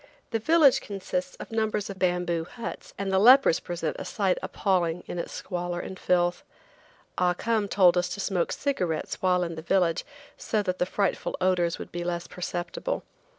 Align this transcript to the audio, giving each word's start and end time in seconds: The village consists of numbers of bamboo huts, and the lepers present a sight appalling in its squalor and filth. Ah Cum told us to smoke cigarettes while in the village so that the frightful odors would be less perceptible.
The 0.31 0.39
village 0.39 0.81
consists 0.81 1.35
of 1.35 1.51
numbers 1.51 1.87
of 1.87 1.99
bamboo 1.99 2.43
huts, 2.45 2.95
and 2.97 3.11
the 3.13 3.19
lepers 3.19 3.59
present 3.59 3.97
a 3.99 4.03
sight 4.03 4.39
appalling 4.41 5.03
in 5.05 5.19
its 5.19 5.31
squalor 5.31 5.79
and 5.79 5.99
filth. 5.99 6.43
Ah 7.19 7.35
Cum 7.35 7.67
told 7.67 7.95
us 7.99 8.09
to 8.15 8.19
smoke 8.19 8.51
cigarettes 8.51 9.21
while 9.21 9.43
in 9.43 9.53
the 9.53 9.61
village 9.61 10.03
so 10.37 10.63
that 10.63 10.79
the 10.79 10.87
frightful 10.87 11.35
odors 11.39 11.77
would 11.77 11.91
be 11.91 12.03
less 12.03 12.25
perceptible. 12.27 13.03